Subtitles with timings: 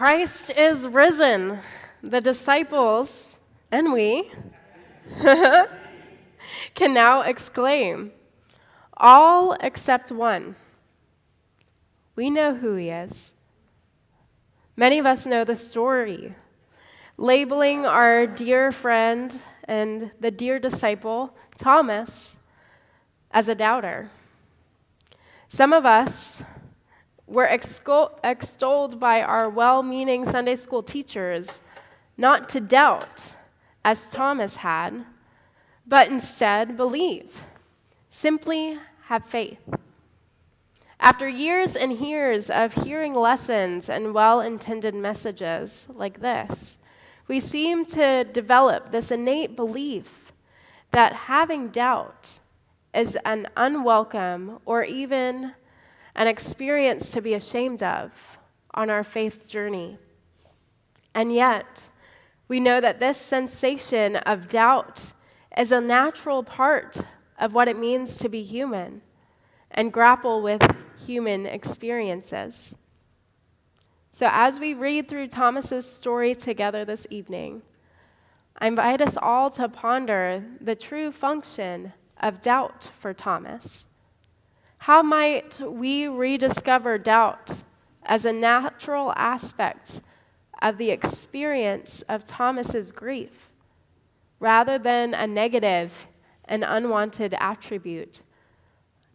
[0.00, 1.58] Christ is risen.
[2.02, 3.38] The disciples
[3.70, 4.30] and we
[6.74, 8.12] can now exclaim,
[8.96, 10.56] all except one.
[12.16, 13.34] We know who he is.
[14.74, 16.34] Many of us know the story,
[17.18, 22.38] labeling our dear friend and the dear disciple, Thomas,
[23.30, 24.08] as a doubter.
[25.50, 26.42] Some of us
[27.30, 31.60] were extolled by our well meaning Sunday school teachers
[32.16, 33.36] not to doubt,
[33.84, 35.06] as Thomas had,
[35.86, 37.40] but instead believe.
[38.08, 39.60] Simply have faith.
[40.98, 46.76] After years and years of hearing lessons and well intended messages like this,
[47.26, 50.32] we seem to develop this innate belief
[50.90, 52.40] that having doubt
[52.92, 55.54] is an unwelcome or even
[56.14, 58.38] an experience to be ashamed of
[58.74, 59.98] on our faith journey.
[61.14, 61.88] And yet,
[62.48, 65.12] we know that this sensation of doubt
[65.56, 67.00] is a natural part
[67.38, 69.02] of what it means to be human
[69.70, 70.62] and grapple with
[71.06, 72.76] human experiences.
[74.12, 77.62] So, as we read through Thomas's story together this evening,
[78.58, 83.86] I invite us all to ponder the true function of doubt for Thomas.
[84.84, 87.52] How might we rediscover doubt
[88.02, 90.00] as a natural aspect
[90.62, 93.50] of the experience of Thomas's grief
[94.38, 96.06] rather than a negative
[96.46, 98.22] and unwanted attribute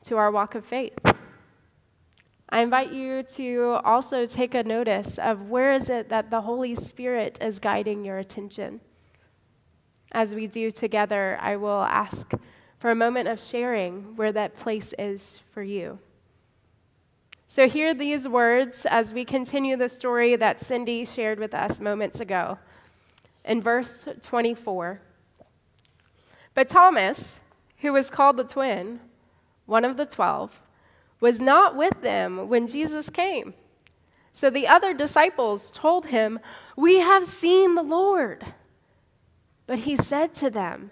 [0.05, 0.99] to our walk of faith?
[2.47, 6.75] I invite you to also take a notice of where is it that the Holy
[6.75, 8.81] Spirit is guiding your attention.
[10.11, 12.33] As we do together, I will ask
[12.85, 15.97] for a moment of sharing where that place is for you.
[17.47, 22.19] So, hear these words as we continue the story that Cindy shared with us moments
[22.19, 22.59] ago.
[23.43, 25.01] In verse 24,
[26.53, 27.39] but Thomas,
[27.79, 28.99] who was called the twin,
[29.65, 30.61] one of the twelve,
[31.19, 33.55] was not with them when Jesus came.
[34.31, 36.39] So the other disciples told him,
[36.77, 38.45] We have seen the Lord.
[39.65, 40.91] But he said to them,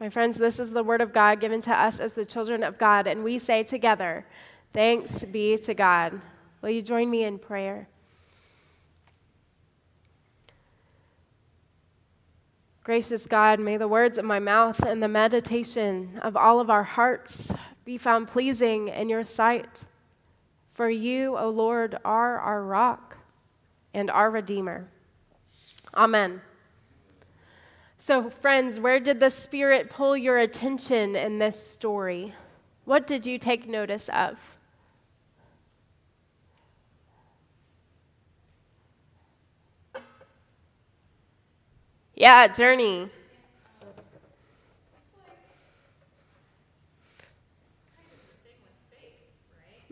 [0.00, 2.78] My friends, this is the word of God given to us as the children of
[2.78, 4.24] God, and we say together,
[4.72, 6.20] Thanks be to God.
[6.62, 7.88] Will you join me in prayer?
[12.84, 16.84] Gracious God, may the words of my mouth and the meditation of all of our
[16.84, 17.52] hearts
[17.84, 19.84] be found pleasing in your sight.
[20.74, 23.18] For you, O Lord, are our rock
[23.92, 24.88] and our Redeemer.
[25.94, 26.40] Amen.
[28.00, 32.32] So, friends, where did the Spirit pull your attention in this story?
[32.84, 34.38] What did you take notice of?
[42.14, 43.10] Yeah, journey.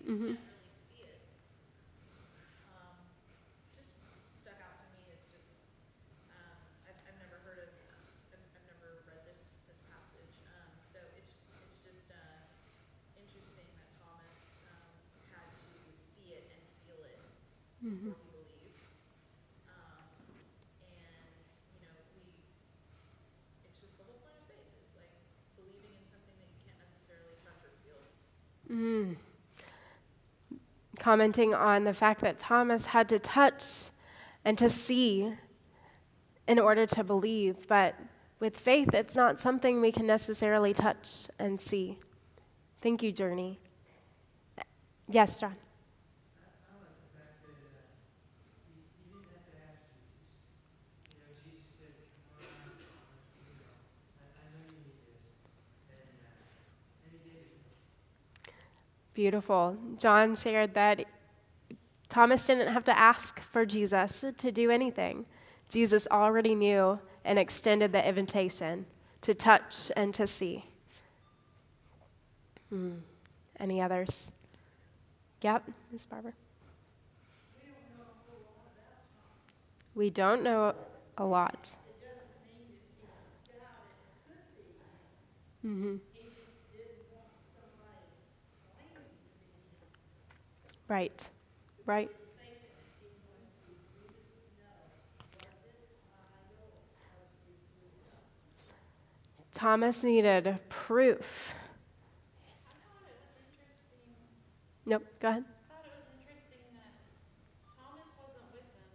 [0.08, 0.34] Mm-hmm.
[17.86, 18.10] mm-hmm.
[18.10, 18.82] what we believe.
[19.70, 20.10] Um,
[20.82, 21.38] and,
[21.70, 22.26] you know, we,
[23.62, 25.14] it's just the whole point of faith is like
[25.54, 28.02] believing in something that you can't necessarily touch or feel.
[28.74, 29.14] Mm.
[31.06, 33.90] Commenting on the fact that Thomas had to touch
[34.44, 35.32] and to see
[36.48, 37.94] in order to believe, but
[38.40, 42.00] with faith, it's not something we can necessarily touch and see.
[42.80, 43.60] Thank you, Journey.
[45.08, 45.54] Yes, John.
[59.16, 59.78] Beautiful.
[59.96, 61.06] John shared that
[62.10, 65.24] Thomas didn't have to ask for Jesus to do anything.
[65.70, 68.84] Jesus already knew and extended the invitation
[69.22, 70.66] to touch and to see.
[72.68, 72.96] Hmm.
[73.58, 74.32] Any others?
[75.40, 76.04] Yep, Ms.
[76.04, 76.34] Barber.
[79.94, 80.74] We don't know
[81.16, 81.70] a lot.
[85.64, 85.96] Mm-hmm.
[90.88, 91.28] Right,
[91.84, 92.10] right.
[99.52, 101.54] Thomas needed proof.
[104.84, 105.42] Nope, go ahead.
[105.42, 106.94] I thought it was interesting that
[107.66, 108.86] Thomas wasn't with them.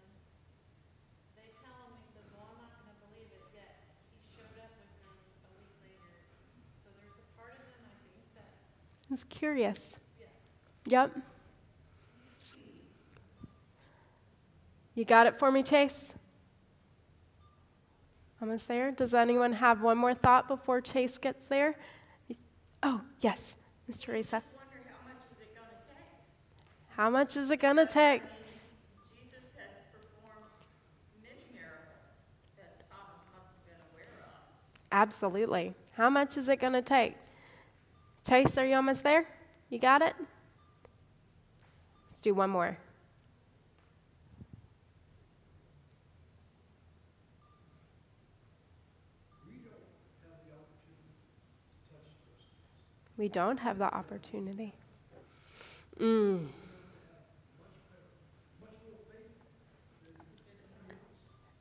[1.36, 3.84] They tell him, he says, well, I'm not gonna believe it yet.
[4.24, 6.08] He showed up with them a week later.
[6.80, 8.56] So there's a part of him, I think, that
[9.12, 10.00] He's curious.
[10.88, 11.12] Yep.
[14.96, 16.14] You got it for me, Chase?
[18.42, 18.92] Almost there.
[18.92, 21.76] Does anyone have one more thought before Chase gets there?
[22.84, 23.56] Oh, yes,
[23.88, 24.00] Ms.
[24.00, 24.44] Teresa.
[26.98, 28.22] How much is it going to take?
[29.16, 30.52] Jesus had performed
[31.24, 32.04] many miracles
[32.58, 34.30] that Thomas must have been aware of.
[34.92, 35.74] Absolutely.
[35.94, 37.16] How much is it going to take?
[38.28, 39.26] Chase, are you almost there?
[39.70, 40.14] You got it?
[42.10, 42.78] Let's do one more.
[53.22, 54.74] We don't have the opportunity.
[56.00, 56.48] Mm.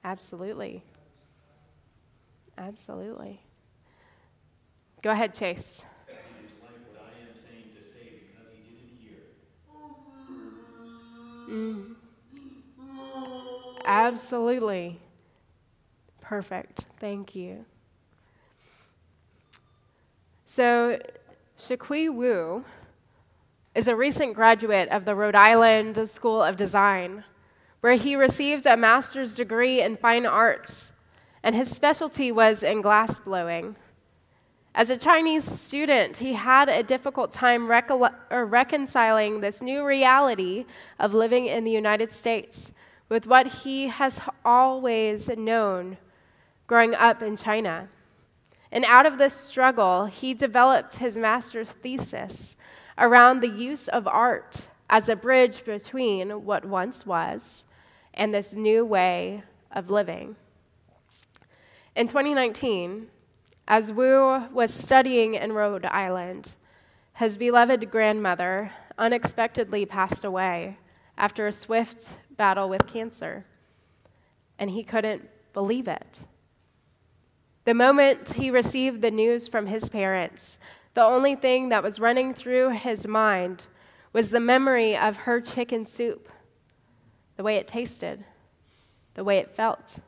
[0.02, 0.82] Absolutely.
[2.56, 3.42] Absolutely.
[5.02, 5.84] Go ahead, Chase.
[6.08, 6.14] It
[6.46, 9.18] is like what I am saying to say because he didn't hear.
[11.46, 11.94] Mm.
[13.84, 14.98] Absolutely.
[16.22, 16.86] Perfect.
[16.98, 17.66] Thank you.
[20.46, 20.98] So,
[21.60, 22.64] Shakui Wu
[23.74, 27.22] is a recent graduate of the Rhode Island School of Design,
[27.82, 30.92] where he received a master's degree in fine arts,
[31.42, 33.76] and his specialty was in glass blowing.
[34.74, 40.64] As a Chinese student, he had a difficult time reconciling this new reality
[40.98, 42.72] of living in the United States
[43.10, 45.98] with what he has always known
[46.66, 47.90] growing up in China.
[48.72, 52.56] And out of this struggle, he developed his master's thesis
[52.96, 57.64] around the use of art as a bridge between what once was
[58.14, 60.36] and this new way of living.
[61.96, 63.08] In 2019,
[63.66, 66.54] as Wu was studying in Rhode Island,
[67.14, 70.78] his beloved grandmother unexpectedly passed away
[71.18, 73.44] after a swift battle with cancer,
[74.58, 76.24] and he couldn't believe it.
[77.64, 80.58] The moment he received the news from his parents,
[80.94, 83.66] the only thing that was running through his mind
[84.12, 86.28] was the memory of her chicken soup,
[87.36, 88.24] the way it tasted,
[89.14, 89.98] the way it felt.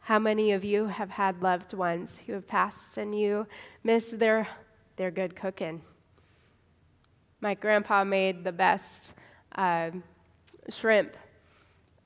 [0.00, 3.46] How many of you have had loved ones who have passed and you
[3.82, 4.48] miss their,
[4.96, 5.82] their good cooking?
[7.40, 9.14] My grandpa made the best
[9.54, 9.90] uh,
[10.68, 11.16] shrimp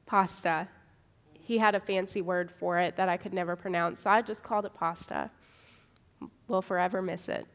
[0.06, 0.68] pasta
[1.48, 4.42] he had a fancy word for it that I could never pronounce, so I just
[4.42, 5.30] called it pasta.
[6.46, 7.46] We'll forever miss it.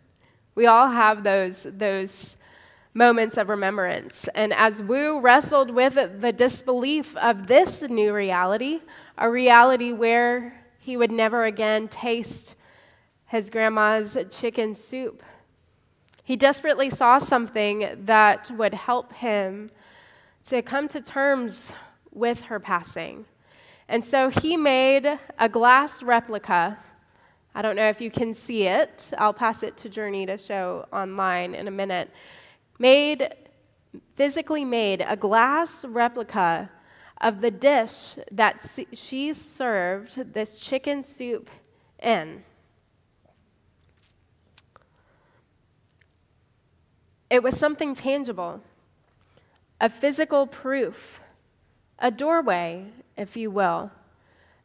[0.55, 2.35] We all have those, those
[2.95, 4.27] moments of remembrance.
[4.33, 8.79] And as Wu wrestled with the disbelief of this new reality,
[9.15, 12.55] a reality where he would never again taste
[13.27, 15.21] his grandma's chicken soup,
[16.23, 19.69] he desperately saw something that would help him
[20.47, 21.71] to come to terms
[22.11, 23.25] with her passing.
[23.87, 26.77] And so he made a glass replica.
[27.53, 29.11] I don't know if you can see it.
[29.17, 32.09] I'll pass it to Journey to show online in a minute.
[32.79, 33.33] Made,
[34.15, 36.69] physically made a glass replica
[37.21, 41.49] of the dish that she served this chicken soup
[42.01, 42.43] in.
[47.29, 48.61] It was something tangible,
[49.81, 51.19] a physical proof,
[51.97, 53.91] a doorway if you will,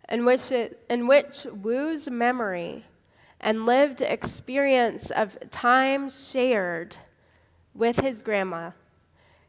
[0.09, 2.85] in which, it, in which Wu's memory
[3.41, 6.97] and lived experience of time shared
[7.75, 8.73] with his grandma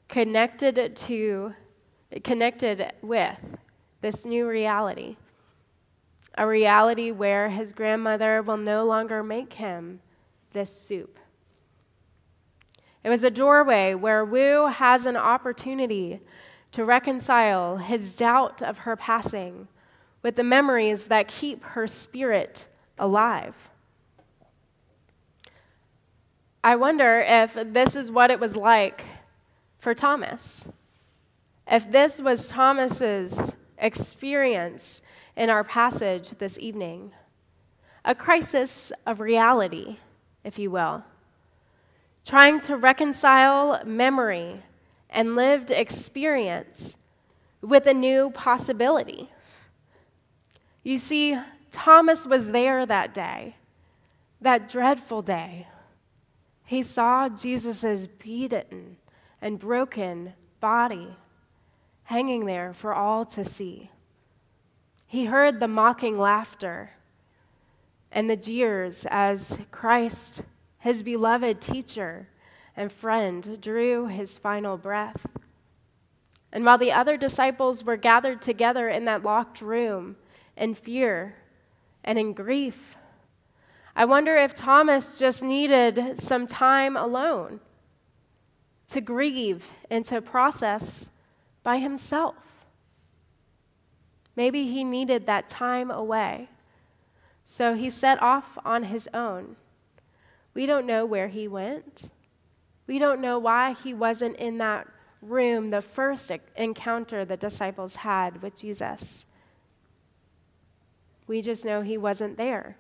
[0.08, 1.54] connected to
[2.24, 3.40] connected with
[4.02, 5.16] this new reality
[6.40, 10.00] a reality where his grandmother will no longer make him
[10.54, 11.20] this soup.
[13.04, 16.22] It was a doorway where Wu has an opportunity
[16.72, 19.68] to reconcile his doubt of her passing
[20.22, 23.70] with the memories that keep her spirit alive.
[26.64, 29.04] I wonder if this is what it was like
[29.80, 30.68] for Thomas.
[31.66, 35.02] If this was Thomas's experience
[35.38, 37.14] in our passage this evening,
[38.04, 39.98] a crisis of reality,
[40.44, 41.04] if you will,
[42.26, 44.60] trying to reconcile memory
[45.10, 46.96] and lived experience
[47.62, 49.30] with a new possibility.
[50.84, 51.38] You see,
[51.72, 53.56] Thomas was there that day,
[54.42, 55.68] that dreadful day.
[56.66, 58.98] He saw Jesus' beaten
[59.42, 61.16] and broken body
[62.04, 63.92] hanging there for all to see.
[65.06, 66.92] He heard the mocking laughter
[68.12, 70.44] and the jeers as Christ,
[70.80, 72.28] his beloved teacher
[72.80, 75.26] and friend, drew his final breath.
[76.50, 80.16] And while the other disciples were gathered together in that locked room
[80.56, 81.36] in fear
[82.06, 82.96] and in grief,
[83.98, 87.60] I wonder if Thomas just needed some time alone
[88.88, 91.10] to grieve and to process
[91.64, 92.38] by himself.
[94.38, 96.48] Maybe he needed that time away.
[97.44, 99.58] So he set off on his own.
[100.54, 102.10] We don't know where he went.
[102.90, 104.88] We don't know why he wasn't in that
[105.22, 109.26] room, the first encounter the disciples had with Jesus.
[111.28, 112.78] We just know he wasn't there.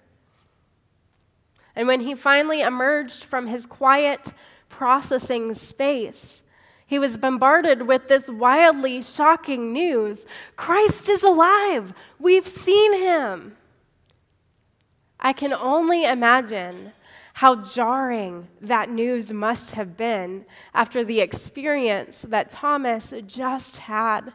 [1.75, 4.33] And when he finally emerged from his quiet
[4.67, 6.41] processing space,
[6.87, 10.25] he was bombarded with this wildly shocking news
[10.55, 11.93] Christ is alive!
[12.17, 13.57] We've seen him!
[15.19, 16.93] I can only imagine
[17.39, 24.33] how jarring that news must have been after the experience that Thomas just had.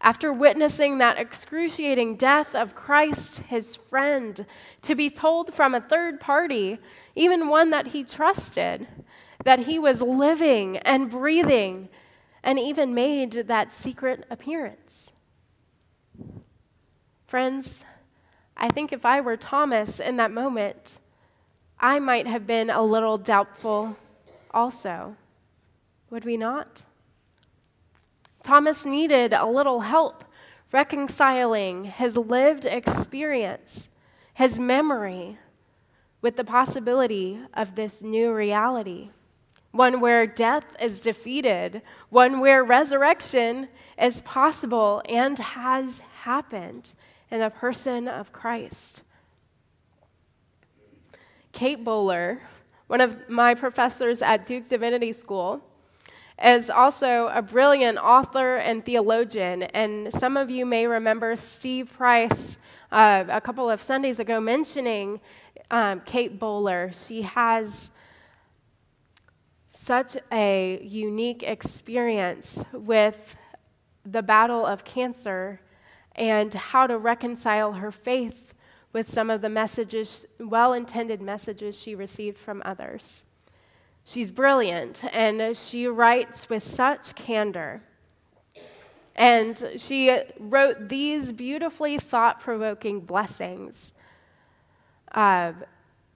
[0.00, 4.44] After witnessing that excruciating death of Christ, his friend,
[4.82, 6.80] to be told from a third party,
[7.14, 8.88] even one that he trusted,
[9.44, 11.88] that he was living and breathing,
[12.42, 15.12] and even made that secret appearance.
[17.28, 17.84] Friends,
[18.56, 20.98] I think if I were Thomas in that moment,
[21.80, 23.96] I might have been a little doubtful
[24.52, 25.16] also.
[26.10, 26.82] Would we not?
[28.42, 30.24] Thomas needed a little help
[30.72, 33.88] reconciling his lived experience,
[34.34, 35.38] his memory,
[36.20, 39.10] with the possibility of this new reality
[39.72, 46.90] one where death is defeated, one where resurrection is possible and has happened
[47.30, 49.02] in the person of Christ.
[51.52, 52.40] Kate Bowler,
[52.86, 55.62] one of my professors at Duke Divinity School,
[56.42, 59.64] is also a brilliant author and theologian.
[59.64, 62.58] And some of you may remember Steve Price
[62.90, 65.20] uh, a couple of Sundays ago mentioning
[65.70, 66.92] um, Kate Bowler.
[67.06, 67.90] She has
[69.70, 73.36] such a unique experience with
[74.04, 75.60] the battle of cancer
[76.16, 78.49] and how to reconcile her faith
[78.92, 83.22] with some of the messages, well intended messages she received from others.
[84.04, 87.82] She's brilliant and she writes with such candor.
[89.14, 93.92] And she wrote these beautifully thought provoking blessings.
[95.12, 95.52] Uh,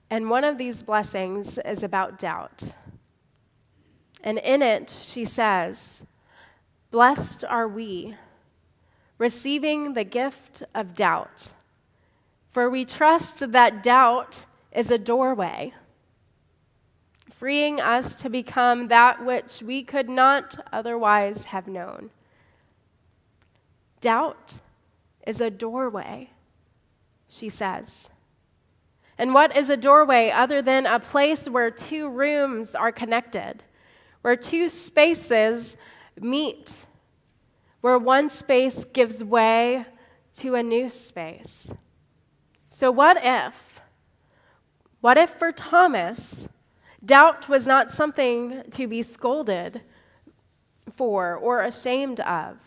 [0.09, 2.73] and one of these blessings is about doubt.
[4.23, 6.03] And in it, she says,
[6.89, 8.15] Blessed are we,
[9.17, 11.51] receiving the gift of doubt,
[12.55, 15.73] for we trust that doubt is a doorway,
[17.29, 22.11] freeing us to become that which we could not otherwise have known.
[23.99, 24.53] Doubt
[25.27, 26.29] is a doorway,
[27.27, 28.09] she says.
[29.17, 33.63] And what is a doorway other than a place where two rooms are connected?
[34.21, 35.75] where two spaces
[36.19, 36.87] meet,
[37.81, 39.85] where one space gives way
[40.35, 41.69] to a new space.
[42.75, 43.79] So, what if?
[44.99, 46.49] What if for Thomas,
[47.05, 49.79] doubt was not something to be scolded
[50.93, 52.57] for or ashamed of?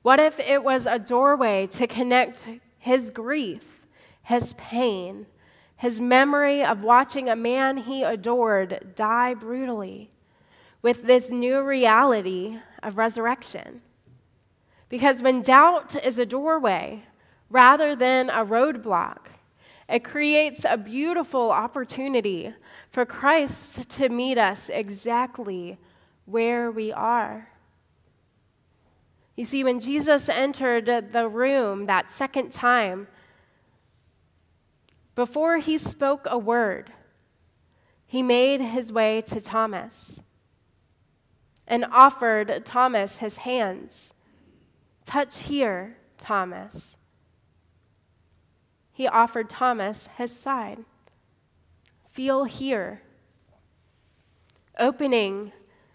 [0.00, 3.82] What if it was a doorway to connect his grief,
[4.22, 5.26] his pain,
[5.76, 10.10] his memory of watching a man he adored die brutally?
[10.80, 13.82] with this new reality of resurrection.
[14.88, 17.02] Because when doubt is a doorway
[17.50, 19.26] rather than a roadblock,
[19.88, 22.52] It creates a beautiful opportunity
[22.90, 25.78] for Christ to meet us exactly
[26.26, 27.48] where we are.
[29.34, 33.08] You see, when Jesus entered the room that second time,
[35.14, 36.92] before he spoke a word,
[38.06, 40.20] he made his way to Thomas
[41.66, 44.12] and offered Thomas his hands.
[45.06, 46.97] Touch here, Thomas.
[48.98, 50.84] He offered Thomas his side.
[52.10, 53.02] Feel here,
[54.76, 55.52] opening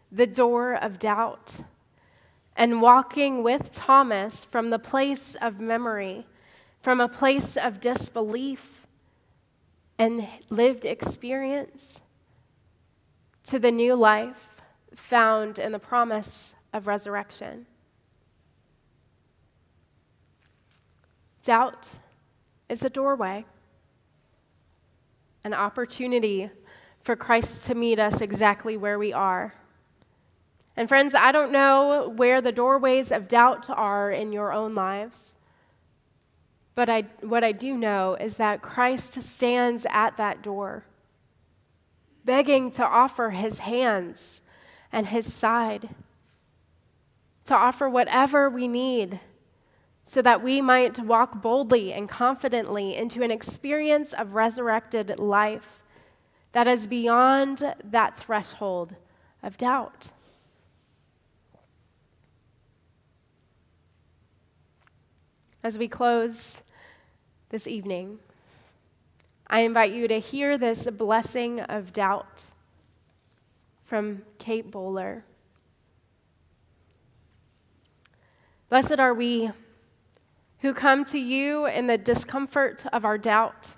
[0.09, 1.65] the door of doubt
[2.55, 6.27] and walking with Thomas from the place of memory,
[6.79, 8.87] from a place of disbelief
[9.99, 11.99] and lived experience
[13.43, 14.61] to the new life
[14.95, 17.65] found in the promise of resurrection.
[21.43, 21.99] Doubt
[22.73, 23.45] is a doorway,
[25.43, 26.49] an opportunity
[27.01, 29.53] for Christ to meet us exactly where we are.
[30.75, 35.35] And friends, I don't know where the doorways of doubt are in your own lives.
[36.73, 40.85] But I, what I do know is that Christ stands at that door,
[42.25, 44.41] begging to offer his hands
[44.91, 45.89] and his side,
[47.45, 49.19] to offer whatever we need
[50.05, 55.79] so that we might walk boldly and confidently into an experience of resurrected life
[56.51, 58.95] that is beyond that threshold
[59.41, 60.11] of doubt.
[65.63, 66.61] As we close
[67.49, 68.19] this evening,
[69.47, 72.43] I invite you to hear this blessing of doubt
[73.85, 75.23] from Kate Bowler.
[78.69, 79.51] Blessed are we
[80.63, 83.75] who come to you in the discomfort of our doubt.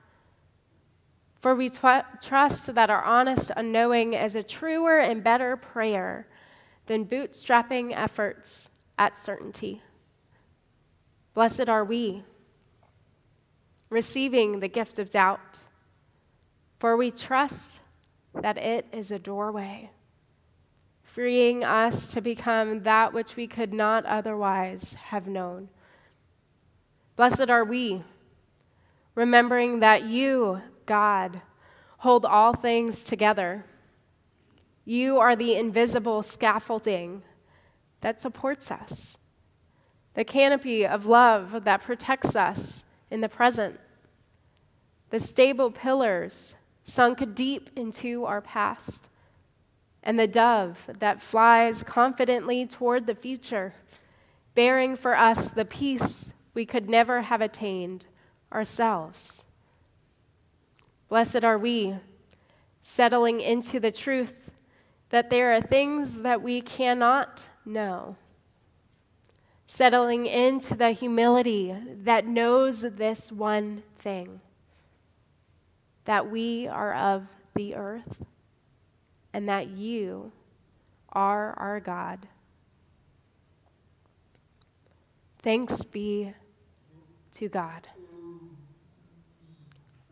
[1.42, 6.28] For we trust that our honest unknowing is a truer and better prayer
[6.86, 8.70] than bootstrapping efforts
[9.00, 9.82] at certainty.
[11.34, 12.22] Blessed are we,
[13.90, 15.60] receiving the gift of doubt,
[16.78, 17.80] for we trust
[18.36, 19.90] that it is a doorway,
[21.02, 25.70] freeing us to become that which we could not otherwise have known.
[27.16, 28.04] Blessed are we,
[29.16, 31.42] remembering that you, God,
[32.00, 33.64] hold all things together.
[34.84, 37.24] You are the invisible scaffolding
[38.02, 39.18] that supports us
[40.16, 43.80] the canopy of love that protects us in the present,
[45.10, 49.10] the stable pillars sunk deep into our past,
[50.02, 53.74] and the dove that flies confidently toward the future,
[54.54, 58.08] bearing for us the peace we could never have attained
[58.52, 59.46] ourselves.
[61.08, 61.96] Blessed are we,
[62.82, 64.34] settling into the truth
[65.10, 68.16] that there are things that we cannot know
[69.68, 74.40] settling into the humility that knows this one thing
[76.06, 78.24] that we are of the earth
[79.34, 80.32] and that you
[81.12, 82.28] are our God.
[85.42, 86.34] Thanks be
[87.36, 87.88] to God.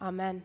[0.01, 0.43] Amen.